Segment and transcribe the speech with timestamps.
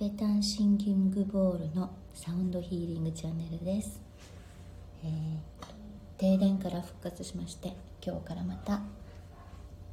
[0.00, 4.00] ベタンシンキングボールのサウンドヒーリングチャンネルです、
[5.04, 5.38] えー、
[6.16, 8.80] 停電から復活しまして今日からまた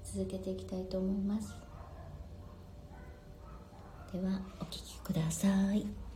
[0.06, 1.54] 続けていきたいと思います。
[4.14, 6.07] ではお聴きください。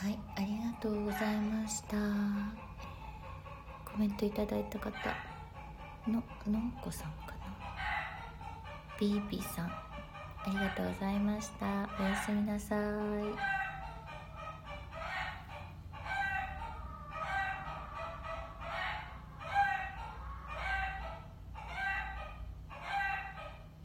[0.00, 1.96] はいありがとうございました。
[3.84, 4.90] コメントいただいた方
[6.08, 7.36] ののんこさんかな。
[8.98, 9.76] ビービーさんあ
[10.46, 11.66] りがとうございました。
[12.00, 13.59] おやすみなさい。